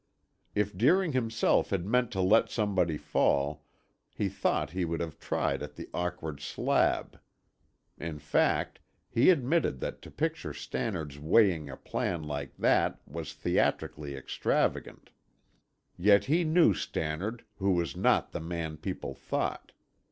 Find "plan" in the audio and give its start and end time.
11.77-12.23